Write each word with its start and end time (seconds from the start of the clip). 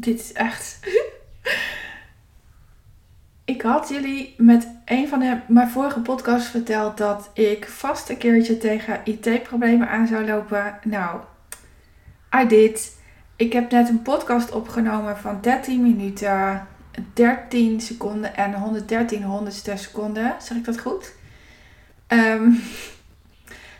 dit 0.00 0.20
is 0.20 0.32
echt. 0.32 0.78
ik 3.44 3.62
had 3.62 3.88
jullie 3.88 4.34
met 4.36 4.68
een 4.84 5.08
van 5.08 5.18
de, 5.18 5.38
mijn 5.48 5.68
vorige 5.68 6.00
podcasts 6.00 6.50
verteld 6.50 6.96
dat 6.96 7.30
ik 7.34 7.68
vast 7.68 8.08
een 8.08 8.16
keertje 8.16 8.58
tegen 8.58 9.00
IT-problemen 9.04 9.88
aan 9.88 10.06
zou 10.06 10.26
lopen. 10.26 10.78
Nou, 10.82 11.20
I 12.42 12.46
did. 12.46 12.96
Ik 13.36 13.52
heb 13.52 13.70
net 13.70 13.88
een 13.88 14.02
podcast 14.02 14.50
opgenomen 14.50 15.18
van 15.18 15.38
13 15.40 15.82
minuten, 15.82 16.66
13 17.12 17.80
seconden 17.80 18.36
en 18.36 18.54
113 18.54 19.22
honderdste 19.22 19.76
seconden. 19.76 20.34
Zeg 20.38 20.56
ik 20.56 20.64
dat 20.64 20.80
goed? 20.80 21.12
Ehm, 22.06 22.50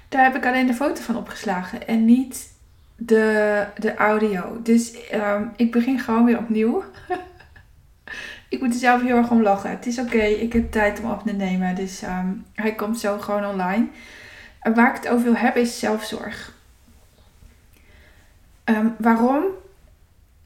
daar 0.09 0.25
heb 0.25 0.37
ik 0.37 0.47
alleen 0.47 0.67
de 0.67 0.75
foto 0.75 1.03
van 1.03 1.17
opgeslagen 1.17 1.87
en 1.87 2.05
niet 2.05 2.55
de, 2.97 3.65
de 3.79 3.95
audio. 3.95 4.61
Dus 4.63 5.09
ehm, 5.09 5.45
ik 5.57 5.73
begin 5.73 6.01
gewoon 6.01 6.25
weer 6.25 6.39
opnieuw. 6.39 6.85
ik 8.49 8.61
moet 8.61 8.73
er 8.73 8.79
zelf 8.79 9.03
heel 9.03 9.17
erg 9.17 9.31
om 9.31 9.43
lachen. 9.43 9.71
Het 9.71 9.87
is 9.87 9.99
oké, 9.99 10.23
ik 10.23 10.53
heb 10.53 10.71
tijd 10.71 11.01
om 11.01 11.11
op 11.11 11.23
te 11.23 11.33
nemen. 11.33 11.75
Dus 11.75 12.03
ehm, 12.03 12.29
hij 12.55 12.75
komt 12.75 13.01
zo 13.01 13.19
gewoon 13.19 13.47
online. 13.47 13.87
En 14.61 14.75
waar 14.75 14.91
ik 14.91 15.03
het 15.03 15.09
over 15.09 15.25
wil 15.25 15.37
hebben 15.37 15.63
is 15.63 15.79
zelfzorg. 15.79 16.55
Um, 18.65 18.95
waarom? 18.99 19.45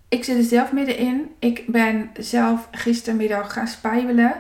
Ik 0.09 0.25
zit 0.25 0.37
er 0.37 0.43
zelf 0.43 0.73
middenin. 0.73 1.35
Ik 1.39 1.65
ben 1.67 2.11
zelf 2.19 2.69
gistermiddag 2.71 3.53
gaan 3.53 3.69
spijbelen. 3.69 4.35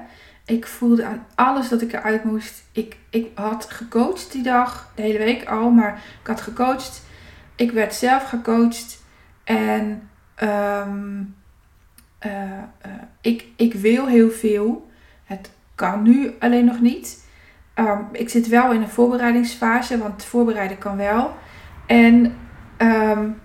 Ik 0.44 0.66
voelde 0.66 1.04
aan 1.04 1.26
alles 1.34 1.68
dat 1.68 1.82
ik 1.82 1.92
eruit 1.92 2.24
moest. 2.24 2.62
Ik, 2.72 2.96
ik 3.10 3.26
had 3.34 3.66
gecoacht 3.70 4.32
die 4.32 4.42
dag, 4.42 4.92
de 4.94 5.02
hele 5.02 5.18
week 5.18 5.44
al, 5.44 5.70
maar 5.70 6.02
ik 6.20 6.26
had 6.26 6.40
gecoacht. 6.40 7.02
Ik 7.60 7.72
werd 7.72 7.94
zelf 7.94 8.28
gecoacht. 8.28 9.02
En 9.44 10.08
um, 10.42 11.34
uh, 12.26 12.32
uh, 12.86 12.92
ik, 13.20 13.46
ik 13.56 13.74
wil 13.74 14.06
heel 14.06 14.30
veel. 14.30 14.90
Het 15.24 15.50
kan 15.74 16.02
nu 16.02 16.34
alleen 16.38 16.64
nog 16.64 16.80
niet. 16.80 17.24
Um, 17.74 18.08
ik 18.12 18.28
zit 18.28 18.48
wel 18.48 18.72
in 18.72 18.82
een 18.82 18.88
voorbereidingsfase, 18.88 19.98
want 19.98 20.24
voorbereiden 20.24 20.78
kan 20.78 20.96
wel. 20.96 21.34
En, 21.86 22.36
um, 22.78 23.40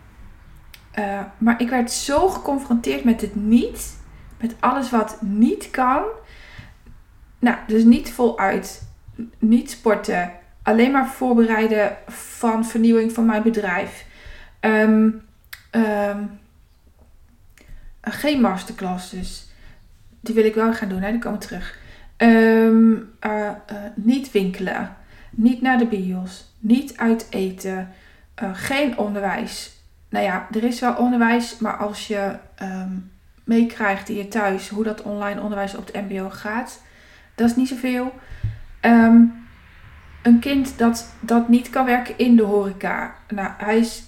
uh, 1.00 1.22
maar 1.38 1.62
ik 1.62 1.70
werd 1.70 1.92
zo 1.92 2.28
geconfronteerd 2.28 3.04
met 3.04 3.22
het 3.22 3.36
niet. 3.36 3.98
Met 4.40 4.56
alles 4.60 4.90
wat 4.90 5.18
niet 5.22 5.72
kan. 5.72 6.04
Nou, 7.40 7.58
dus 7.68 7.84
niet 7.84 8.14
voluit. 8.14 8.88
Niet 9.40 9.72
sporten. 9.72 10.32
Alleen 10.66 10.92
maar 10.92 11.08
voorbereiden 11.08 11.98
van 12.08 12.66
vernieuwing 12.66 13.12
van 13.12 13.26
mijn 13.26 13.42
bedrijf. 13.42 14.06
Um, 14.62 15.22
um, 15.72 16.40
geen 18.02 18.42
masterclass 18.42 19.10
dus. 19.10 19.48
Die 20.20 20.36
wil 20.36 20.46
ik 20.46 20.56
wel 20.56 20.74
gaan 20.74 20.90
doen, 20.90 21.02
hè? 21.02 21.12
die 21.12 21.20
komen 21.20 21.40
terug. 21.40 21.80
Um, 22.18 22.92
uh, 23.26 23.32
uh, 23.42 23.52
niet 23.96 24.32
winkelen. 24.32 24.96
Niet 25.32 25.62
naar 25.62 25.78
de 25.78 25.86
bios. 25.86 26.54
Niet 26.60 26.98
uit 26.98 27.28
eten. 27.30 27.90
Uh, 28.44 28.50
geen 28.54 28.98
onderwijs. 28.98 29.74
Nou 30.10 30.26
ja, 30.26 30.48
er 30.52 30.64
is 30.64 30.80
wel 30.80 30.96
onderwijs, 30.96 31.58
maar 31.58 31.78
als 31.78 32.08
je 32.08 32.36
meekrijgt 33.44 34.08
hier 34.08 34.30
thuis 34.30 34.70
hoe 34.70 34.84
dat 34.84 35.02
online 35.02 35.42
onderwijs 35.42 35.76
op 35.76 35.86
het 35.86 36.10
MBO 36.10 36.30
gaat, 36.30 36.82
dat 37.36 37.50
is 37.50 37.56
niet 37.56 37.68
zoveel. 37.68 38.14
Um, 38.82 39.45
een 40.26 40.40
kind 40.40 40.78
dat, 40.78 41.10
dat 41.20 41.50
niet 41.50 41.70
kan 41.70 41.86
werken 41.86 42.18
in 42.18 42.36
de 42.36 42.44
horeca. 42.44 43.16
Nou, 43.28 43.50
hij, 43.58 43.78
is, 43.78 44.04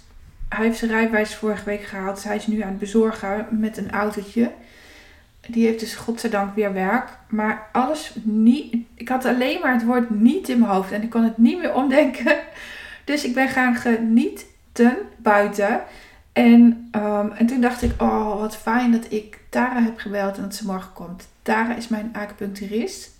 hij 0.49 0.65
heeft 0.65 0.77
zijn 0.77 0.91
rijbewijs 0.91 1.35
vorige 1.35 1.65
week 1.65 1.83
gehaald. 1.83 2.15
Dus 2.15 2.23
hij 2.23 2.35
is 2.35 2.47
nu 2.47 2.61
aan 2.61 2.69
het 2.69 2.79
bezorgen 2.79 3.47
met 3.49 3.77
een 3.77 3.91
autootje. 3.91 4.51
Die 5.47 5.65
heeft 5.65 5.79
dus 5.79 5.95
godzijdank 5.95 6.55
weer 6.55 6.73
werk. 6.73 7.09
Maar 7.29 7.67
alles 7.71 8.15
niet. 8.23 8.75
Ik 8.93 9.09
had 9.09 9.25
alleen 9.25 9.59
maar 9.61 9.73
het 9.73 9.85
woord 9.85 10.09
niet 10.09 10.49
in 10.49 10.59
mijn 10.59 10.71
hoofd. 10.71 10.91
En 10.91 11.03
ik 11.03 11.09
kon 11.09 11.23
het 11.23 11.37
niet 11.37 11.57
meer 11.57 11.73
omdenken. 11.73 12.35
Dus 13.03 13.23
ik 13.23 13.33
ben 13.33 13.49
gaan 13.49 13.75
genieten 13.75 14.97
buiten. 15.17 15.81
En, 16.33 16.89
um, 16.91 17.31
en 17.31 17.45
toen 17.45 17.61
dacht 17.61 17.81
ik, 17.81 18.01
oh 18.01 18.39
wat 18.39 18.57
fijn 18.57 18.91
dat 18.91 19.11
ik 19.11 19.39
Tara 19.49 19.81
heb 19.81 19.97
gebeld 19.97 20.35
en 20.35 20.41
dat 20.41 20.55
ze 20.55 20.65
morgen 20.65 20.93
komt. 20.93 21.27
Tara 21.41 21.75
is 21.75 21.87
mijn 21.87 22.09
acupuncturist. 22.13 23.16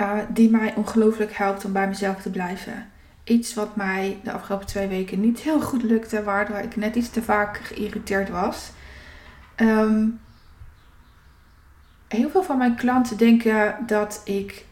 Uh, 0.00 0.18
die 0.28 0.50
mij 0.50 0.74
ongelooflijk 0.74 1.32
helpt 1.32 1.64
om 1.64 1.72
bij 1.72 1.88
mezelf 1.88 2.22
te 2.22 2.30
blijven. 2.30 2.90
Iets 3.24 3.54
wat 3.54 3.76
mij 3.76 4.18
de 4.24 4.32
afgelopen 4.32 4.66
twee 4.66 4.86
weken 4.86 5.20
niet 5.20 5.40
heel 5.40 5.60
goed 5.60 5.82
lukte, 5.82 6.22
waardoor 6.22 6.58
ik 6.58 6.76
net 6.76 6.96
iets 6.96 7.10
te 7.10 7.22
vaak 7.22 7.56
geïrriteerd 7.56 8.28
was. 8.28 8.70
Um, 9.56 10.20
heel 12.08 12.30
veel 12.30 12.42
van 12.42 12.58
mijn 12.58 12.74
klanten 12.74 13.16
denken 13.16 13.76
dat 13.86 14.20
ik 14.24 14.64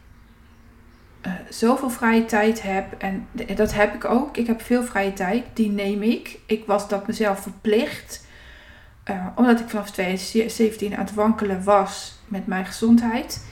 uh, 1.25 1.33
zoveel 1.49 1.89
vrije 1.89 2.25
tijd 2.25 2.61
heb. 2.61 2.93
En 2.97 3.27
dat 3.55 3.73
heb 3.73 3.93
ik 3.93 4.05
ook. 4.05 4.37
Ik 4.37 4.47
heb 4.47 4.61
veel 4.61 4.83
vrije 4.83 5.13
tijd. 5.13 5.45
Die 5.53 5.69
neem 5.69 6.01
ik. 6.01 6.39
Ik 6.45 6.65
was 6.65 6.89
dat 6.89 7.07
mezelf 7.07 7.39
verplicht. 7.39 8.25
Uh, 9.09 9.27
omdat 9.35 9.59
ik 9.59 9.69
vanaf 9.69 9.91
2017 9.91 10.95
aan 10.95 11.05
het 11.05 11.13
wankelen 11.13 11.63
was 11.63 12.19
met 12.27 12.47
mijn 12.47 12.65
gezondheid 12.65 13.45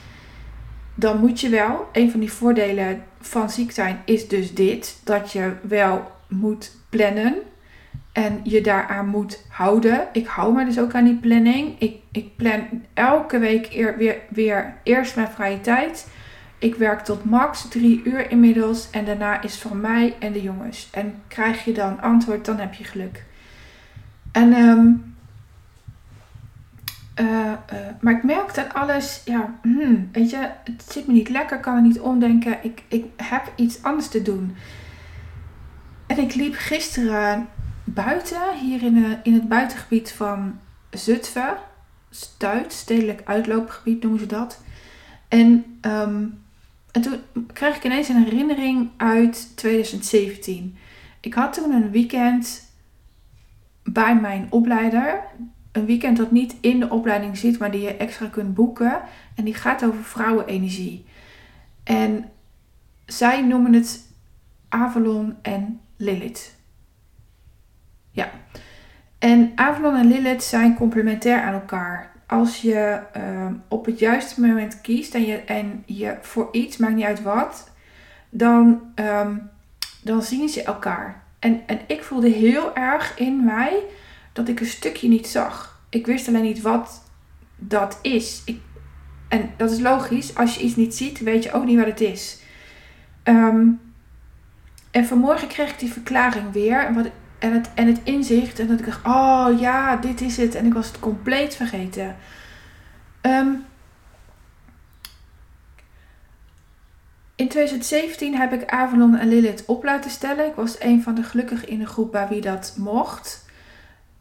dan 0.96 1.20
moet 1.20 1.40
je 1.40 1.50
wel. 1.50 1.90
Een 1.92 2.12
van 2.12 2.20
die 2.20 2.32
voordelen 2.32 3.04
van 3.20 3.50
ziek 3.50 3.72
zijn 3.72 4.02
is 4.06 4.28
dus 4.28 4.54
dit: 4.54 5.02
dat 5.04 5.32
je 5.32 5.54
wel 5.62 6.12
moet 6.28 6.72
plannen 6.90 7.36
en 8.12 8.40
je 8.44 8.62
daaraan 8.62 9.08
moet 9.08 9.46
houden. 9.50 10.08
Ik 10.12 10.28
hou 10.28 10.54
me 10.54 10.66
dus 10.66 10.80
ook 10.80 10.94
aan 10.94 11.04
die 11.04 11.16
planning. 11.16 11.80
Ik, 11.80 11.96
ik 12.12 12.36
plan 12.36 12.68
elke 12.94 13.40
week 13.40 13.68
eer, 13.74 13.98
weer, 13.98 14.18
weer 14.30 14.74
eerst 14.84 15.16
mijn 15.16 15.28
vrije 15.28 15.62
tijd. 15.62 16.08
Ik 16.60 16.76
werk 16.76 17.00
tot 17.00 17.24
max 17.24 17.68
drie 17.70 18.02
uur 18.04 18.32
inmiddels 18.32 18.90
en 18.90 19.06
daarna 19.06 19.42
is 19.42 19.56
van 19.56 19.82
mij 19.82 20.16
en 20.20 20.32
de 20.32 20.42
jongens. 20.42 20.90
En 20.92 21.22
krijg 21.28 21.66
je 21.66 21.72
dan 21.74 22.02
antwoord, 22.02 22.46
dan 22.46 22.58
heb 22.58 22.74
je 22.74 22.84
geluk. 22.84 23.24
En 24.32 24.54
um, 24.54 25.15
uh, 27.20 27.28
uh, 27.28 27.78
maar 28.00 28.14
ik 28.14 28.24
merk 28.24 28.56
dat 28.56 28.74
alles, 28.74 29.22
ja, 29.26 29.59
hmm, 29.62 30.09
weet 30.12 30.30
je, 30.30 30.50
het 30.64 30.86
zit 30.92 31.08
me 31.08 31.14
niet 31.14 31.30
lekker, 31.30 31.59
kan 31.59 31.76
er 31.76 31.81
niet 31.81 32.00
omdenken. 32.00 32.58
Ik, 32.62 32.84
ik 32.88 33.06
heb 33.16 33.52
iets 33.56 33.84
anders 33.84 34.08
te 34.08 34.22
doen. 34.22 34.56
En 36.08 36.18
ik 36.18 36.36
liep 36.36 36.53
gisteren 36.58 37.48
buiten, 37.84 38.58
hier 38.62 38.84
in, 38.84 38.94
de, 38.94 39.18
in 39.24 39.34
het 39.34 39.48
buitengebied 39.48 40.12
van 40.12 40.59
Zutphen. 40.90 41.58
Stuit, 42.09 42.74
stedelijk 42.74 43.22
uitloopgebied 43.26 44.02
noemen 44.02 44.20
ze 44.20 44.26
dat. 44.26 44.62
En, 45.28 45.80
um, 45.82 46.44
en 46.92 47.02
toen 47.02 47.20
kreeg 47.53 47.76
ik 47.76 47.84
ineens 47.84 48.08
een 48.08 48.24
herinnering 48.24 48.90
uit 48.97 49.52
2017. 49.56 50.78
Ik 51.20 51.34
had 51.34 51.53
toen 51.53 51.72
een 51.72 51.92
weekend 51.92 52.74
bij 53.84 54.16
mijn 54.16 54.47
opleider 54.50 55.24
een 55.75 55.86
weekend 55.86 56.18
dat 56.18 56.31
niet 56.31 56.56
in 56.62 56.80
de 56.80 56.90
opleiding 56.90 57.38
zit, 57.38 57.59
maar 57.59 57.72
die 57.72 57.81
je 57.81 57.97
extra 57.97 58.28
kunt 58.28 58.53
boeken. 58.53 59.02
En 59.36 59.44
die 59.44 59.53
gaat 59.53 59.86
over 59.86 60.03
vrouwenenergie. 60.03 61.06
En 61.84 62.30
zij 63.06 63.41
noemen 63.41 63.74
het 63.74 64.14
Avalon 64.69 65.35
en 65.41 65.80
Lilith. 65.97 66.56
Ja. 68.12 68.30
En 69.19 69.52
Avalon 69.56 69.96
en 69.96 70.08
Lilith 70.08 70.44
zijn 70.44 70.75
complementair 70.75 71.41
aan 71.41 71.53
elkaar. 71.53 72.12
Als 72.28 72.62
je 72.62 73.00
uh, 73.18 73.47
op 73.68 73.85
het 73.85 74.00
juiste 74.00 74.41
moment 74.41 74.81
kiest 74.81 75.16
en 75.16 75.25
je, 75.25 75.38
en 75.38 75.84
je 75.85 76.18
voor 76.22 76.50
iets, 76.52 76.78
maakt 76.78 76.96
niet 76.96 77.06
uit 77.06 77.22
wat, 77.22 77.72
dan, 78.30 78.81
um, 78.96 79.50
dan 80.03 80.22
zien 80.22 80.50
ze 80.50 80.64
elkaar. 80.64 81.24
En, 81.40 81.62
en 81.66 81.80
ik 81.88 82.03
voelde 82.03 82.30
heel 82.30 82.75
erg 82.75 83.18
in 83.18 83.44
mij 83.44 83.84
dat 84.35 84.47
ik 84.47 84.59
een 84.59 84.66
stukje 84.66 85.08
niet 85.08 85.28
zag. 85.28 85.79
Ik 85.90 86.05
wist 86.05 86.28
alleen 86.28 86.41
niet 86.41 86.61
wat 86.61 87.03
dat 87.55 87.99
is. 88.02 88.41
Ik, 88.46 88.59
en 89.28 89.49
dat 89.58 89.72
is 89.72 89.79
logisch. 89.79 90.35
Als 90.35 90.55
je 90.55 90.64
iets 90.64 90.76
niet 90.76 90.96
ziet, 90.96 91.20
weet 91.20 91.43
je 91.43 91.52
ook 91.52 91.66
niet 91.66 91.78
wat 91.78 91.85
het 91.85 92.02
is. 92.02 92.40
Um, 93.23 93.82
en 94.91 95.05
vanmorgen 95.05 95.47
kreeg 95.47 95.72
ik 95.72 95.79
die 95.79 95.91
verklaring 95.91 96.52
weer. 96.52 96.85
En, 96.85 96.93
wat, 96.93 97.09
en, 97.40 97.53
het, 97.53 97.70
en 97.73 97.87
het 97.87 97.99
inzicht. 98.03 98.59
En 98.59 98.67
dat 98.67 98.79
ik 98.79 98.85
dacht, 98.85 99.05
oh 99.05 99.59
ja, 99.59 99.96
dit 99.96 100.22
is 100.22 100.38
het. 100.38 100.55
En 100.55 100.66
ik 100.66 100.73
was 100.73 100.88
het 100.88 100.99
compleet 100.99 101.55
vergeten. 101.55 102.16
Um, 103.22 103.66
in 107.35 107.47
2017 107.47 108.35
heb 108.35 108.53
ik 108.53 108.70
Avalon 108.70 109.16
en 109.16 109.28
Lilith 109.28 109.64
op 109.66 109.84
laten 109.84 110.11
stellen. 110.11 110.46
Ik 110.46 110.55
was 110.55 110.81
een 110.81 111.03
van 111.03 111.16
de 111.16 111.23
gelukkigen 111.23 111.67
in 111.67 111.79
de 111.79 111.88
groep 111.88 112.11
bij 112.11 112.28
wie 112.28 112.41
dat 112.41 112.76
mocht. 112.78 113.45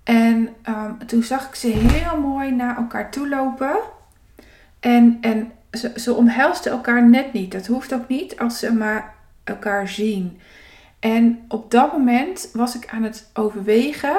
En 0.05 0.49
um, 0.69 1.07
toen 1.07 1.23
zag 1.23 1.49
ik 1.49 1.55
ze 1.55 1.69
heel 1.69 2.21
mooi 2.21 2.51
naar 2.51 2.77
elkaar 2.77 3.11
toe 3.11 3.29
lopen. 3.29 3.77
En, 4.81 5.19
en 5.21 5.53
ze, 5.73 5.93
ze 5.97 6.15
omhelsten 6.15 6.73
elkaar 6.73 7.09
net 7.09 7.33
niet. 7.33 7.53
Dat 7.53 7.67
hoeft 7.67 7.95
ook 7.95 8.09
niet 8.09 8.39
als 8.39 8.59
ze 8.59 8.73
maar 8.73 9.15
elkaar 9.45 9.89
zien. 9.89 10.39
En 11.01 11.45
op 11.49 11.71
dat 11.71 11.93
moment 11.93 12.51
was 12.53 12.77
ik 12.77 12.89
aan 12.89 13.03
het 13.03 13.31
overwegen. 13.33 14.17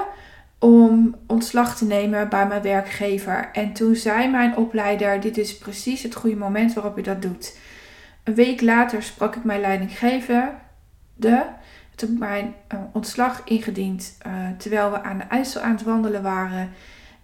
om 0.59 1.15
ontslag 1.27 1.77
te 1.77 1.85
nemen 1.85 2.29
bij 2.29 2.47
mijn 2.47 2.61
werkgever. 2.61 3.49
En 3.53 3.73
toen 3.73 3.95
zei 3.95 4.29
mijn 4.29 4.55
opleider: 4.55 5.19
Dit 5.19 5.37
is 5.37 5.57
precies 5.57 6.03
het 6.03 6.15
goede 6.15 6.35
moment 6.35 6.73
waarop 6.73 6.95
je 6.95 7.03
dat 7.03 7.21
doet. 7.21 7.57
Een 8.23 8.35
week 8.35 8.61
later 8.61 9.03
sprak 9.03 9.35
ik 9.35 9.43
mijn 9.43 9.61
leidinggevende. 9.61 11.45
Toen 11.95 12.17
mijn 12.17 12.53
uh, 12.73 12.79
ontslag 12.91 13.41
ingediend 13.45 14.17
uh, 14.27 14.33
terwijl 14.57 14.91
we 14.91 15.01
aan 15.01 15.17
de 15.17 15.23
IJssel 15.23 15.61
aan 15.61 15.71
het 15.71 15.83
wandelen 15.83 16.23
waren. 16.23 16.69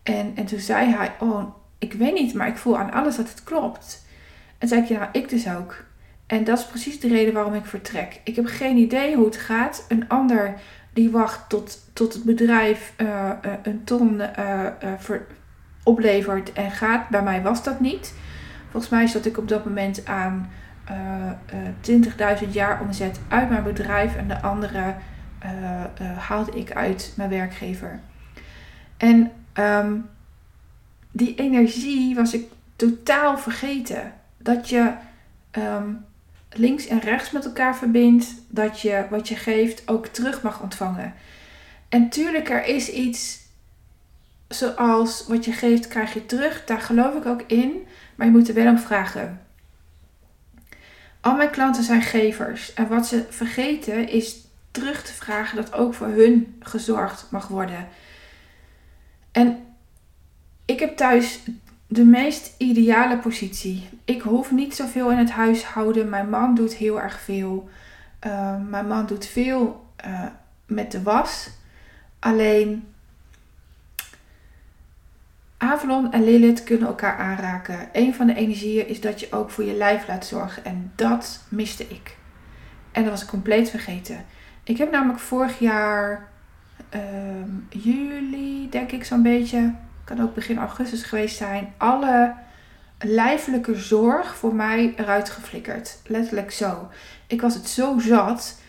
En, 0.04 0.32
en 0.36 0.46
toen 0.46 0.60
zei 0.60 0.90
hij: 0.90 1.12
Oh, 1.20 1.56
ik 1.78 1.94
weet 1.94 2.14
niet, 2.14 2.34
maar 2.34 2.48
ik 2.48 2.58
voel 2.58 2.78
aan 2.78 2.92
alles 2.92 3.16
dat 3.16 3.30
het 3.30 3.44
klopt. 3.44 4.06
En 4.58 4.68
zei 4.68 4.82
ik: 4.82 4.88
Ja, 4.88 5.00
nou, 5.00 5.10
ik 5.12 5.30
dus 5.30 5.50
ook. 5.50 5.84
En 6.28 6.44
dat 6.44 6.58
is 6.58 6.66
precies 6.66 7.00
de 7.00 7.08
reden 7.08 7.34
waarom 7.34 7.54
ik 7.54 7.66
vertrek. 7.66 8.22
Ik 8.24 8.36
heb 8.36 8.46
geen 8.46 8.78
idee 8.78 9.16
hoe 9.16 9.26
het 9.26 9.38
gaat. 9.38 9.86
Een 9.88 10.10
ander 10.10 10.54
die 10.94 11.12
wacht 11.12 11.50
tot, 11.50 11.80
tot 11.94 12.14
het 12.14 12.24
bedrijf 12.24 12.94
uh, 12.98 13.30
een 13.64 13.84
ton 13.84 14.22
ver, 14.98 15.28
oplevert 15.84 16.54
en 16.54 16.72
gaat. 16.72 17.10
Bij 17.10 17.24
mij 17.24 17.42
was 17.42 17.64
dat 17.64 17.80
niet. 17.80 18.14
Volgens 18.72 18.92
mij 18.92 19.08
zat 19.08 19.26
ik 19.26 19.38
op 19.38 19.48
dat 19.48 19.66
moment 19.66 20.06
aan 20.06 20.50
uh, 20.90 22.40
20.000 22.42 22.50
jaar 22.50 22.82
omzet 22.82 23.20
uit 23.28 23.50
mijn 23.50 23.64
bedrijf 23.64 24.16
en 24.16 24.28
de 24.28 24.42
andere 24.42 24.96
haalde 26.18 26.52
ik 26.52 26.72
uit 26.72 27.14
mijn 27.16 27.30
werkgever. 27.30 28.00
En 28.98 29.32
um, 29.54 30.10
die 31.12 31.36
energie 31.36 32.16
was 32.16 32.34
ik 32.34 32.52
totaal 32.76 33.38
vergeten. 33.38 34.14
Dat 34.38 34.70
je 34.70 34.94
um, 35.52 36.06
links 36.50 36.88
en 36.88 37.00
rechts 37.00 37.32
met 37.32 37.46
elkaar 37.46 37.76
verbindt. 37.76 38.34
Dat 38.48 38.80
je 38.80 39.06
wat 39.10 39.28
je 39.28 39.36
geeft 39.36 39.88
ook 39.88 40.08
terug 40.08 40.42
mag 40.42 40.62
ontvangen. 40.62 41.14
En 41.90 42.10
tuurlijk, 42.10 42.50
er 42.50 42.66
is 42.66 42.90
iets 42.90 43.40
zoals 44.48 45.26
wat 45.28 45.46
je 45.46 45.52
geeft 45.52 45.88
krijg 45.88 46.14
je 46.14 46.26
terug. 46.26 46.66
Daar 46.66 46.82
geloof 46.82 47.16
ik 47.16 47.26
ook 47.26 47.42
in. 47.48 47.88
Maar 48.16 48.28
je 48.28 48.34
moet 48.34 48.48
er 48.48 48.54
wel 48.54 48.68
om 48.68 48.80
vragen. 48.80 49.42
Al 51.22 51.36
mijn 51.36 51.50
klanten 51.50 51.84
zijn 51.84 52.02
gevers. 52.02 52.74
En 52.74 52.88
wat 52.88 53.08
ze 53.08 53.26
vergeten 53.30 54.10
is 54.10 54.36
terug 54.72 55.04
te 55.04 55.14
vragen 55.14 55.56
dat 55.56 55.74
ook 55.74 55.94
voor 55.94 56.08
hun 56.08 56.56
gezorgd 56.60 57.28
mag 57.30 57.48
worden. 57.48 57.88
En 59.32 59.66
ik 60.66 60.80
heb 60.80 60.98
thuis 60.98 61.40
de 61.88 62.06
meest 62.06 62.54
ideale 62.58 63.18
positie. 63.18 63.90
Ik 64.06 64.22
hoef 64.22 64.52
niet 64.52 64.76
zoveel 64.76 65.12
in 65.12 65.18
het 65.18 65.32
huishouden. 65.32 66.10
Mijn 66.10 66.30
man 66.30 66.56
doet 66.56 66.74
heel 66.74 67.02
erg 67.02 67.20
veel. 67.20 67.70
Uh, 68.28 68.56
mijn 68.70 68.88
man 68.88 69.06
doet 69.06 69.26
veel 69.26 69.86
uh, 70.06 70.26
met 70.66 70.92
de 70.92 71.04
was. 71.04 71.50
Alleen 72.20 72.91
Avalon 75.62 76.12
en 76.12 76.24
Lilith 76.24 76.64
kunnen 76.64 76.88
elkaar 76.88 77.18
aanraken. 77.18 77.90
Een 77.94 78.16
van 78.16 78.28
de 78.28 78.34
energieën 78.34 78.88
is 78.88 79.02
dat 79.02 79.20
je 79.20 79.28
ook 79.32 79.50
voor 79.50 79.64
je 79.64 79.74
lijf 79.74 80.08
laat 80.08 80.26
zorgen. 80.26 80.66
En 80.66 80.92
dat 80.96 81.44
miste 81.50 81.88
ik. 81.88 82.18
En 82.92 83.02
dat 83.02 83.12
was 83.12 83.22
ik 83.22 83.28
compleet 83.28 83.70
vergeten. 83.70 84.26
Ik 84.64 84.78
heb 84.78 84.92
namelijk 84.92 85.20
vorig 85.20 85.60
jaar, 85.60 86.28
um, 86.94 87.68
juli, 87.70 88.70
denk 88.70 88.92
ik 88.92 89.04
zo'n 89.04 89.22
beetje, 89.22 89.74
kan 90.04 90.22
ook 90.22 90.34
begin 90.34 90.58
augustus 90.58 91.04
geweest 91.04 91.38
zijn, 91.38 91.74
alle 91.78 92.34
lijfelijke 93.00 93.76
zorg 93.76 94.36
voor 94.36 94.56
mij 94.56 94.94
eruit 94.98 95.30
geflikkerd. 95.30 95.98
Letterlijk 96.06 96.52
zo. 96.52 96.90
Ik 97.28 97.42
was 97.42 97.54
het 97.54 97.70
zo 97.70 98.00
zat. 98.00 98.60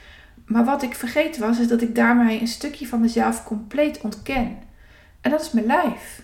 Maar 0.47 0.65
wat 0.65 0.83
ik 0.83 0.94
vergeten 0.94 1.41
was, 1.41 1.59
is 1.59 1.69
dat 1.69 1.83
ik 1.83 1.94
daarmee 1.94 2.41
een 2.41 2.47
stukje 2.47 2.87
van 2.87 3.00
mezelf 3.00 3.44
compleet 3.44 4.00
ontken. 4.00 4.59
En 5.21 5.31
dat 5.31 5.41
is 5.41 5.50
mijn 5.50 5.67
lijf. 5.67 6.23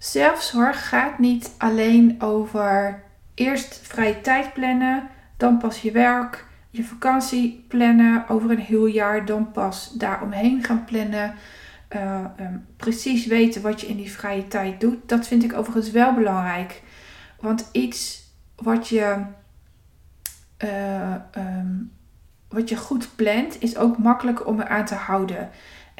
Zelfzorg 0.00 0.88
gaat 0.88 1.18
niet 1.18 1.54
alleen 1.58 2.22
over 2.22 3.02
eerst 3.34 3.80
vrije 3.82 4.20
tijd 4.20 4.52
plannen, 4.52 5.08
dan 5.36 5.58
pas 5.58 5.82
je 5.82 5.92
werk, 5.92 6.46
je 6.70 6.84
vakantie 6.84 7.64
plannen 7.68 8.28
over 8.28 8.50
een 8.50 8.58
heel 8.58 8.86
jaar, 8.86 9.24
dan 9.24 9.50
pas 9.50 9.92
daaromheen 9.92 10.64
gaan 10.64 10.84
plannen. 10.84 11.34
Uh, 11.96 12.24
um, 12.40 12.66
precies 12.76 13.26
weten 13.26 13.62
wat 13.62 13.80
je 13.80 13.86
in 13.86 13.96
die 13.96 14.12
vrije 14.12 14.48
tijd 14.48 14.80
doet. 14.80 15.08
Dat 15.08 15.26
vind 15.26 15.44
ik 15.44 15.52
overigens 15.52 15.90
wel 15.90 16.14
belangrijk. 16.14 16.82
Want 17.40 17.68
iets 17.72 18.22
wat 18.56 18.88
je, 18.88 19.16
uh, 20.64 21.14
um, 21.36 21.92
wat 22.48 22.68
je 22.68 22.76
goed 22.76 23.16
plant, 23.16 23.62
is 23.62 23.76
ook 23.76 23.98
makkelijk 23.98 24.46
om 24.46 24.60
eraan 24.60 24.84
te 24.84 24.94
houden. 24.94 25.50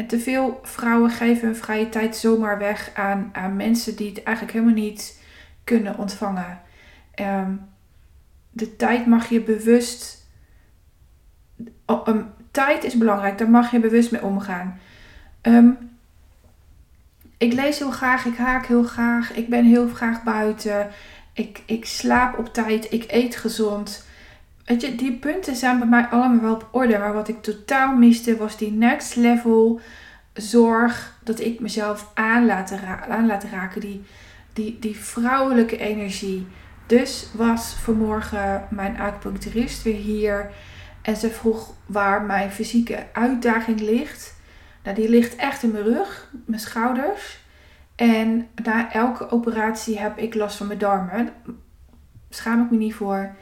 En 0.01 0.07
te 0.07 0.19
veel 0.19 0.61
vrouwen 0.63 1.11
geven 1.11 1.47
hun 1.47 1.57
vrije 1.57 1.89
tijd 1.89 2.17
zomaar 2.17 2.59
weg 2.59 2.91
aan, 2.95 3.31
aan 3.33 3.57
mensen 3.57 3.97
die 3.97 4.09
het 4.09 4.23
eigenlijk 4.23 4.57
helemaal 4.57 4.83
niet 4.83 5.23
kunnen 5.65 5.99
ontvangen. 5.99 6.61
Um, 7.21 7.69
de 8.51 8.77
tijd 8.77 9.07
mag 9.07 9.29
je 9.29 9.41
bewust. 9.41 10.29
Um, 12.07 12.27
tijd 12.51 12.85
is 12.85 12.99
belangrijk, 12.99 13.39
daar 13.39 13.51
mag 13.51 13.71
je 13.71 13.81
bewust 13.81 14.11
mee 14.11 14.23
omgaan. 14.23 14.81
Um, 15.43 15.79
ik 17.39 17.53
lees 17.53 17.79
heel 17.79 17.91
graag, 17.91 18.25
ik 18.25 18.37
haak 18.37 18.67
heel 18.67 18.85
graag, 18.85 19.33
ik 19.33 19.49
ben 19.49 19.65
heel 19.65 19.89
graag 19.89 20.23
buiten, 20.23 20.91
ik, 21.33 21.63
ik 21.67 21.85
slaap 21.85 22.39
op 22.39 22.53
tijd, 22.53 22.93
ik 22.93 23.05
eet 23.09 23.37
gezond. 23.37 24.09
Weet 24.71 24.81
je, 24.81 24.95
die 24.95 25.13
punten 25.13 25.57
zijn 25.57 25.79
bij 25.79 25.89
mij 25.89 26.07
allemaal 26.07 26.41
wel 26.41 26.55
op 26.55 26.69
orde. 26.71 26.99
Maar 26.99 27.13
wat 27.13 27.29
ik 27.29 27.43
totaal 27.43 27.97
miste 27.97 28.37
was 28.37 28.57
die 28.57 28.73
next 28.73 29.17
level 29.17 29.81
zorg. 30.33 31.19
Dat 31.25 31.41
ik 31.41 31.61
mezelf 31.61 32.11
aan 32.15 32.47
laten, 32.47 32.81
aan 33.09 33.31
raken. 33.51 33.81
Die, 33.81 34.03
die, 34.53 34.79
die 34.79 34.97
vrouwelijke 34.97 35.77
energie. 35.77 36.47
Dus 36.87 37.29
was 37.33 37.75
vanmorgen 37.75 38.67
mijn 38.71 38.99
acupuncturist 38.99 39.83
weer 39.83 39.95
hier. 39.95 40.51
En 41.03 41.17
ze 41.17 41.31
vroeg 41.31 41.75
waar 41.87 42.23
mijn 42.23 42.51
fysieke 42.51 43.07
uitdaging 43.13 43.81
ligt. 43.81 44.35
Nou, 44.83 44.97
die 44.97 45.09
ligt 45.09 45.37
echt 45.37 45.63
in 45.63 45.71
mijn 45.71 45.85
rug, 45.85 46.31
mijn 46.45 46.61
schouders. 46.61 47.39
En 47.95 48.49
na 48.65 48.93
elke 48.93 49.31
operatie 49.31 49.99
heb 49.99 50.19
ik 50.19 50.35
last 50.35 50.57
van 50.57 50.67
mijn 50.67 50.79
darmen. 50.79 51.29
Schaam 52.29 52.65
ik 52.65 52.71
me 52.71 52.77
niet 52.77 52.95
voor. 52.95 53.35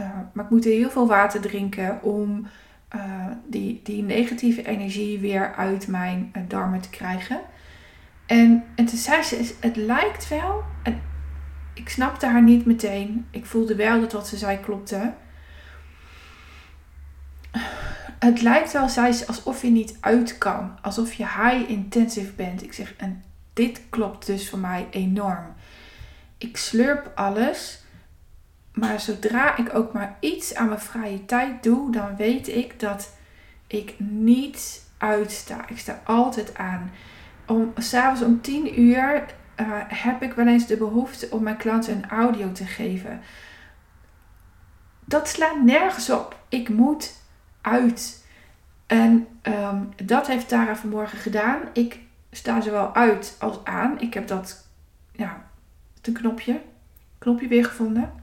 Uh, 0.00 0.06
maar 0.32 0.44
ik 0.44 0.50
moet 0.50 0.64
heel 0.64 0.90
veel 0.90 1.06
water 1.06 1.40
drinken 1.40 2.02
om 2.02 2.46
uh, 2.96 3.26
die, 3.46 3.80
die 3.82 4.02
negatieve 4.02 4.66
energie 4.66 5.18
weer 5.18 5.54
uit 5.54 5.88
mijn 5.88 6.32
uh, 6.36 6.42
darmen 6.48 6.80
te 6.80 6.90
krijgen. 6.90 7.40
En, 8.26 8.64
en 8.74 8.84
toen 8.84 8.98
zei 8.98 9.22
ze, 9.22 9.54
het 9.60 9.76
lijkt 9.76 10.28
wel, 10.28 10.62
ik 11.74 11.88
snapte 11.88 12.26
haar 12.26 12.42
niet 12.42 12.66
meteen. 12.66 13.26
Ik 13.30 13.46
voelde 13.46 13.74
wel 13.74 14.00
dat 14.00 14.12
wat 14.12 14.28
ze 14.28 14.36
zei 14.36 14.60
klopte. 14.60 15.12
Het 18.18 18.42
lijkt 18.42 18.72
wel, 18.72 18.88
zei 18.88 19.12
ze, 19.12 19.26
alsof 19.26 19.62
je 19.62 19.70
niet 19.70 19.96
uit 20.00 20.38
kan. 20.38 20.78
Alsof 20.82 21.12
je 21.12 21.24
high 21.24 21.70
intensive 21.70 22.32
bent. 22.32 22.62
Ik 22.62 22.72
zeg, 22.72 22.94
en 22.96 23.24
dit 23.52 23.80
klopt 23.90 24.26
dus 24.26 24.50
voor 24.50 24.58
mij 24.58 24.86
enorm. 24.90 25.54
Ik 26.38 26.56
slurp 26.56 27.12
alles. 27.14 27.81
Maar 28.72 29.00
zodra 29.00 29.56
ik 29.56 29.74
ook 29.74 29.92
maar 29.92 30.16
iets 30.20 30.54
aan 30.54 30.68
mijn 30.68 30.80
vrije 30.80 31.24
tijd 31.24 31.62
doe, 31.62 31.92
dan 31.92 32.16
weet 32.16 32.48
ik 32.48 32.80
dat 32.80 33.16
ik 33.66 33.94
niet 33.98 34.84
uitsta. 34.98 35.68
Ik 35.68 35.78
sta 35.78 36.00
altijd 36.04 36.56
aan. 36.56 36.90
Om, 37.46 37.72
s'avonds 37.76 38.22
om 38.22 38.40
10 38.40 38.80
uur 38.80 39.24
uh, 39.56 39.66
heb 39.88 40.22
ik 40.22 40.32
wel 40.32 40.46
eens 40.46 40.66
de 40.66 40.76
behoefte 40.76 41.28
om 41.30 41.42
mijn 41.42 41.56
klanten 41.56 41.94
een 41.94 42.10
audio 42.10 42.52
te 42.52 42.64
geven. 42.64 43.20
Dat 45.04 45.28
slaat 45.28 45.62
nergens 45.62 46.10
op. 46.10 46.40
Ik 46.48 46.68
moet 46.68 47.14
uit. 47.60 48.26
En 48.86 49.26
um, 49.42 49.88
dat 50.04 50.26
heeft 50.26 50.48
Tara 50.48 50.76
vanmorgen 50.76 51.18
gedaan. 51.18 51.60
Ik 51.72 52.00
sta 52.30 52.60
zowel 52.60 52.94
uit 52.94 53.36
als 53.38 53.64
aan. 53.64 54.00
Ik 54.00 54.14
heb 54.14 54.26
dat, 54.26 54.68
ja, 55.12 55.44
het 56.00 56.14
knopje, 56.14 56.60
knopje 57.18 57.48
weer 57.48 57.64
gevonden. 57.64 58.21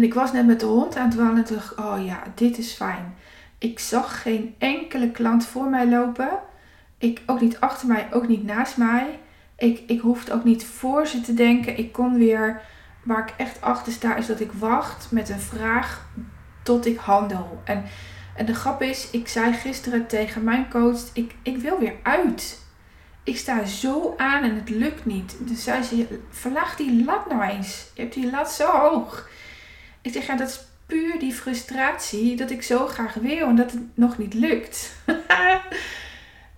En 0.00 0.06
ik 0.06 0.14
was 0.14 0.32
net 0.32 0.46
met 0.46 0.60
de 0.60 0.66
hond 0.66 0.96
aan 0.96 1.08
het 1.08 1.14
wandelen 1.14 1.46
en 1.46 1.54
dacht, 1.54 1.78
oh 1.78 2.04
ja, 2.04 2.22
dit 2.34 2.58
is 2.58 2.72
fijn. 2.72 3.14
Ik 3.58 3.78
zag 3.78 4.22
geen 4.22 4.54
enkele 4.58 5.10
klant 5.10 5.46
voor 5.46 5.68
mij 5.68 5.88
lopen. 5.88 6.30
Ik 6.98 7.22
ook 7.26 7.40
niet 7.40 7.60
achter 7.60 7.88
mij, 7.88 8.08
ook 8.12 8.28
niet 8.28 8.44
naast 8.44 8.76
mij. 8.76 9.18
Ik, 9.56 9.82
ik 9.86 10.00
hoefde 10.00 10.32
ook 10.32 10.44
niet 10.44 10.64
voor 10.64 11.06
ze 11.06 11.20
te 11.20 11.34
denken. 11.34 11.78
Ik 11.78 11.92
kon 11.92 12.18
weer, 12.18 12.60
waar 13.02 13.28
ik 13.28 13.34
echt 13.36 13.60
achter 13.60 13.92
sta, 13.92 14.16
is 14.16 14.26
dat 14.26 14.40
ik 14.40 14.52
wacht 14.52 15.10
met 15.10 15.28
een 15.28 15.40
vraag 15.40 16.06
tot 16.62 16.86
ik 16.86 16.98
handel. 16.98 17.60
En 17.64 17.84
en 18.36 18.46
de 18.46 18.54
grap 18.54 18.82
is, 18.82 19.10
ik 19.10 19.28
zei 19.28 19.52
gisteren 19.52 20.06
tegen 20.06 20.44
mijn 20.44 20.70
coach, 20.70 21.00
ik, 21.12 21.34
ik 21.42 21.56
wil 21.56 21.78
weer 21.78 21.94
uit. 22.02 22.58
Ik 23.24 23.36
sta 23.36 23.64
zo 23.64 24.14
aan 24.16 24.42
en 24.42 24.54
het 24.54 24.68
lukt 24.68 25.04
niet. 25.04 25.36
Dus 25.38 25.64
zei 25.64 25.82
ze, 25.82 26.20
verlaag 26.30 26.76
die 26.76 27.04
lat 27.04 27.28
nou 27.28 27.42
eens. 27.42 27.90
Je 27.94 28.02
hebt 28.02 28.14
die 28.14 28.30
lat 28.30 28.52
zo 28.52 28.66
hoog. 28.66 29.28
Ik 30.02 30.12
zeg, 30.12 30.26
ja, 30.26 30.36
dat 30.36 30.48
is 30.48 30.60
puur 30.86 31.18
die 31.18 31.32
frustratie 31.32 32.36
dat 32.36 32.50
ik 32.50 32.62
zo 32.62 32.86
graag 32.86 33.14
wil 33.14 33.46
en 33.46 33.56
dat 33.56 33.70
het 33.72 33.96
nog 33.96 34.18
niet 34.18 34.34
lukt. 34.34 34.92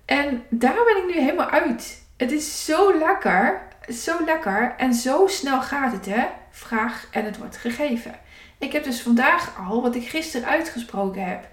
En 0.04 0.44
daar 0.48 0.84
ben 0.84 0.96
ik 0.96 1.14
nu 1.14 1.20
helemaal 1.20 1.50
uit. 1.50 2.04
Het 2.16 2.32
is 2.32 2.64
zo 2.64 2.98
lekker. 2.98 3.60
Zo 3.88 4.24
lekker. 4.24 4.74
En 4.76 4.94
zo 4.94 5.26
snel 5.26 5.62
gaat 5.62 5.92
het, 5.92 6.06
hè? 6.06 6.26
Vraag 6.50 7.06
en 7.10 7.24
het 7.24 7.38
wordt 7.38 7.56
gegeven. 7.56 8.14
Ik 8.58 8.72
heb 8.72 8.84
dus 8.84 9.02
vandaag 9.02 9.58
al 9.68 9.82
wat 9.82 9.94
ik 9.94 10.08
gisteren 10.08 10.48
uitgesproken 10.48 11.24
heb. 11.24 11.48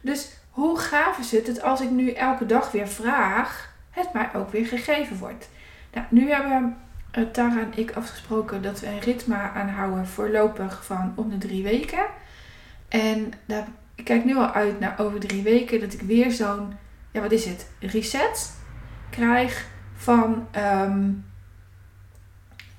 Dus 0.00 0.28
hoe 0.50 0.78
gaaf 0.78 1.18
is 1.18 1.30
het 1.30 1.46
dat 1.46 1.62
als 1.62 1.80
ik 1.80 1.90
nu 1.90 2.10
elke 2.10 2.46
dag 2.46 2.70
weer 2.70 2.88
vraag, 2.88 3.74
het 3.90 4.12
mij 4.12 4.30
ook 4.34 4.50
weer 4.50 4.66
gegeven 4.66 5.18
wordt? 5.18 5.48
Nou, 5.92 6.06
nu 6.10 6.30
hebben 6.30 6.76
uh, 7.16 7.24
Tara 7.24 7.60
en 7.60 7.72
ik 7.74 7.92
afgesproken 7.92 8.62
dat 8.62 8.80
we 8.80 8.86
een 8.86 9.00
ritme 9.00 9.36
aanhouden 9.36 10.06
voorlopig 10.06 10.84
van 10.84 11.12
om 11.16 11.30
de 11.30 11.38
drie 11.38 11.62
weken. 11.62 12.06
En 12.88 13.32
daar, 13.46 13.66
ik 13.94 14.04
kijk 14.04 14.24
nu 14.24 14.36
al 14.36 14.50
uit 14.52 14.80
naar 14.80 14.98
over 14.98 15.20
drie 15.20 15.42
weken 15.42 15.80
dat 15.80 15.92
ik 15.92 16.00
weer 16.00 16.32
zo'n, 16.32 16.72
ja 17.10 17.20
wat 17.20 17.32
is 17.32 17.44
het, 17.44 17.70
reset 17.80 18.54
krijg 19.10 19.68
van 19.94 20.48
ehm, 20.50 21.10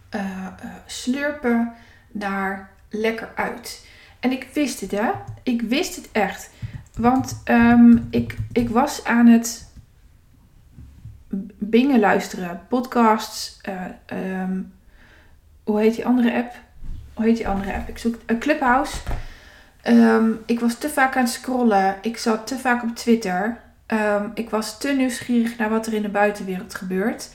eh, 0.09 0.45
eh, 0.45 0.69
slurpen 0.85 1.73
naar 2.11 2.69
lekker 2.89 3.29
uit. 3.35 3.87
En 4.19 4.31
ik 4.31 4.47
wist 4.53 4.81
het 4.81 4.91
hè, 4.91 5.11
ik 5.43 5.61
wist 5.61 5.95
het 5.95 6.11
echt. 6.11 6.49
Want 6.93 7.41
um, 7.45 8.07
ik, 8.09 8.35
ik 8.51 8.69
was 8.69 9.03
aan 9.03 9.27
het 9.27 9.66
bingen 11.69 11.99
luisteren, 11.99 12.61
podcasts. 12.67 13.61
Uh, 13.69 14.41
um, 14.41 14.73
hoe 15.63 15.79
heet 15.79 15.95
die 15.95 16.05
andere 16.05 16.33
app? 16.33 16.53
Hoe 17.13 17.25
heet 17.25 17.37
die 17.37 17.47
andere 17.47 17.73
app? 17.73 17.89
Ik 17.89 17.97
zoek 17.97 18.15
een 18.25 18.39
Clubhouse. 18.39 18.97
Um, 19.87 20.39
ik 20.45 20.59
was 20.59 20.77
te 20.77 20.89
vaak 20.89 21.15
aan 21.15 21.23
het 21.23 21.31
scrollen. 21.31 21.95
Ik 22.01 22.17
zat 22.17 22.47
te 22.47 22.57
vaak 22.57 22.83
op 22.83 22.95
Twitter. 22.95 23.59
ik 24.33 24.49
was 24.49 24.79
te 24.79 24.91
nieuwsgierig 24.91 25.57
naar 25.57 25.69
wat 25.69 25.87
er 25.87 25.93
in 25.93 26.01
de 26.01 26.09
buitenwereld 26.09 26.75
gebeurt. 26.75 27.29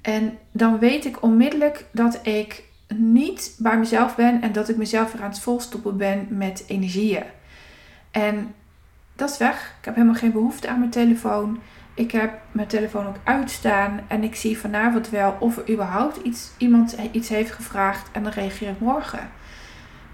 En 0.00 0.38
dan 0.52 0.78
weet 0.78 1.04
ik 1.04 1.22
onmiddellijk 1.22 1.84
dat 1.92 2.18
ik 2.26 2.64
niet 2.94 3.54
bij 3.58 3.78
mezelf 3.78 4.16
ben 4.16 4.42
en 4.42 4.52
dat 4.52 4.68
ik 4.68 4.76
mezelf 4.76 5.12
weer 5.12 5.22
aan 5.22 5.30
het 5.30 5.40
volstoppen 5.40 5.96
ben 5.96 6.26
met 6.30 6.64
energieën. 6.66 7.24
En 8.10 8.54
dat 9.16 9.30
is 9.30 9.38
weg. 9.38 9.74
Ik 9.78 9.84
heb 9.84 9.94
helemaal 9.94 10.16
geen 10.16 10.32
behoefte 10.32 10.68
aan 10.68 10.78
mijn 10.78 10.90
telefoon. 10.90 11.60
Ik 11.98 12.10
heb 12.10 12.40
mijn 12.52 12.68
telefoon 12.68 13.06
ook 13.06 13.16
uitstaan 13.24 14.00
en 14.08 14.22
ik 14.22 14.34
zie 14.34 14.58
vanavond 14.58 15.08
wel 15.08 15.36
of 15.40 15.56
er 15.56 15.70
überhaupt 15.70 16.16
iets, 16.16 16.50
iemand 16.58 16.96
iets 17.12 17.28
heeft 17.28 17.52
gevraagd 17.52 18.10
en 18.12 18.22
dan 18.22 18.32
reageer 18.32 18.68
ik 18.68 18.80
morgen. 18.80 19.30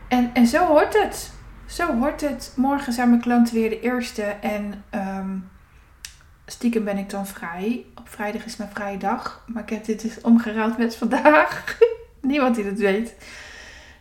En, 0.09 0.31
en 0.35 0.47
zo 0.47 0.67
hoort 0.67 1.03
het. 1.03 1.31
Zo 1.67 1.99
hoort 1.99 2.21
het. 2.21 2.53
Morgen 2.57 2.93
zijn 2.93 3.09
mijn 3.09 3.21
klanten 3.21 3.55
weer 3.55 3.71
de 3.71 3.81
eerste 3.81 4.23
en 4.23 4.85
um, 4.95 5.51
stiekem 6.47 6.85
ben 6.85 6.99
ik 6.99 7.11
dan 7.11 7.27
vrij. 7.27 7.85
Op 7.95 8.09
vrijdag 8.09 8.45
is 8.45 8.57
mijn 8.57 8.71
vrije 8.73 8.99
dag, 8.99 9.45
maar 9.47 9.63
ik 9.63 9.71
heb 9.71 9.85
dit 9.85 10.03
dus 10.03 10.21
omgeruild 10.21 10.79
met 10.79 10.97
vandaag. 10.97 11.79
Niemand 12.21 12.55
die 12.55 12.65
het 12.65 12.79
weet. 12.79 13.15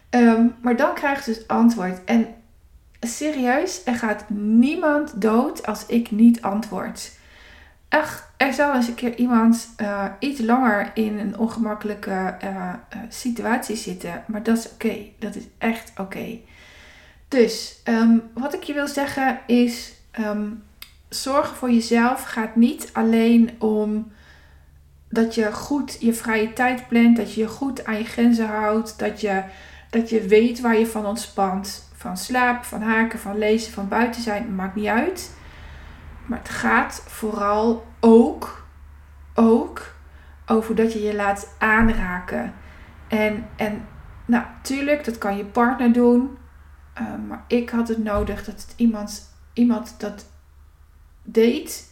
Um, 0.09 0.55
maar 0.61 0.75
dan 0.75 0.93
krijg 0.93 1.25
je 1.25 1.33
dus 1.33 1.47
antwoord. 1.47 2.03
En 2.03 2.27
serieus, 2.99 3.81
er 3.85 3.95
gaat 3.95 4.29
niemand 4.29 5.21
dood 5.21 5.65
als 5.65 5.85
ik 5.85 6.11
niet 6.11 6.41
antwoord. 6.41 7.21
Echt, 7.93 8.23
er 8.37 8.53
zal 8.53 8.75
eens 8.75 8.87
een 8.87 8.93
keer 8.93 9.15
iemand 9.15 9.69
uh, 9.81 10.05
iets 10.19 10.41
langer 10.41 10.91
in 10.93 11.19
een 11.19 11.37
ongemakkelijke 11.37 12.35
uh, 12.43 12.49
uh, 12.49 12.73
situatie 13.09 13.75
zitten. 13.75 14.23
Maar 14.27 14.43
dat 14.43 14.57
is 14.57 14.71
oké. 14.71 14.95
Dat 15.19 15.35
is 15.35 15.43
echt 15.57 15.91
oké. 15.97 16.39
Dus 17.27 17.81
um, 17.87 18.21
wat 18.33 18.53
ik 18.53 18.63
je 18.63 18.73
wil 18.73 18.87
zeggen 18.87 19.39
is: 19.45 19.93
um, 20.19 20.63
zorgen 21.09 21.55
voor 21.55 21.71
jezelf 21.71 22.23
gaat 22.23 22.55
niet 22.55 22.89
alleen 22.93 23.51
om 23.59 24.11
dat 25.09 25.35
je 25.35 25.51
goed 25.51 25.97
je 25.99 26.13
vrije 26.13 26.53
tijd 26.53 26.87
plant, 26.87 27.17
dat 27.17 27.33
je 27.33 27.41
je 27.41 27.47
goed 27.47 27.85
aan 27.85 27.97
je 27.97 28.05
grenzen 28.05 28.47
houdt, 28.47 28.99
dat 28.99 29.21
je, 29.21 29.43
dat 29.89 30.09
je 30.09 30.27
weet 30.27 30.59
waar 30.59 30.77
je 30.77 30.87
van 30.87 31.05
ontspant. 31.05 31.91
Van 31.95 32.17
slaap, 32.17 32.63
van 32.63 32.81
haken, 32.81 33.19
van 33.19 33.37
lezen, 33.37 33.73
van 33.73 33.87
buiten 33.87 34.21
zijn, 34.21 34.55
maakt 34.55 34.75
niet 34.75 34.87
uit. 34.87 35.31
Maar 36.25 36.37
het 36.37 36.49
gaat 36.49 37.03
vooral 37.07 37.85
ook, 37.99 38.65
ook 39.33 39.93
over 40.45 40.75
dat 40.75 40.93
je 40.93 41.01
je 41.01 41.15
laat 41.15 41.55
aanraken. 41.57 42.53
En, 43.07 43.47
en 43.55 43.85
nou, 44.25 44.45
tuurlijk, 44.61 45.05
dat 45.05 45.17
kan 45.17 45.37
je 45.37 45.45
partner 45.45 45.93
doen. 45.93 46.37
Uh, 47.01 47.07
maar 47.27 47.43
ik 47.47 47.69
had 47.69 47.87
het 47.87 48.03
nodig 48.03 48.43
dat 48.43 48.61
het 48.61 48.73
iemand, 48.75 49.35
iemand 49.53 49.95
dat 49.99 50.25
deed. 51.23 51.91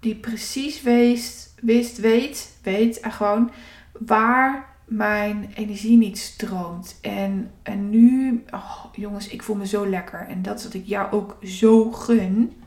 Die 0.00 0.16
precies 0.16 0.82
wist, 0.82 1.54
wist 1.60 1.98
weet, 1.98 2.58
weet 2.62 3.00
en 3.00 3.12
gewoon 3.12 3.50
waar 3.98 4.66
mijn 4.84 5.50
energie 5.54 5.96
niet 5.96 6.18
stroomt. 6.18 6.98
En, 7.02 7.50
en 7.62 7.90
nu, 7.90 8.44
oh, 8.50 8.84
jongens, 8.92 9.28
ik 9.28 9.42
voel 9.42 9.56
me 9.56 9.66
zo 9.66 9.86
lekker. 9.86 10.26
En 10.28 10.42
dat 10.42 10.58
is 10.58 10.64
wat 10.64 10.74
ik 10.74 10.86
jou 10.86 11.12
ook 11.12 11.36
zo 11.42 11.92
gun. 11.92 12.62